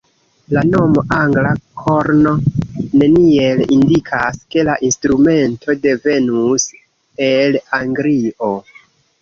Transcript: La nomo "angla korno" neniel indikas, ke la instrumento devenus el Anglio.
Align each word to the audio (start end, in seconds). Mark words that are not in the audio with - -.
La 0.57 0.61
nomo 0.67 1.01
"angla 1.17 1.49
korno" 1.81 2.31
neniel 3.01 3.61
indikas, 3.77 4.41
ke 4.55 4.65
la 4.71 4.79
instrumento 4.89 5.77
devenus 5.85 6.67
el 7.31 7.61
Anglio. 7.81 8.53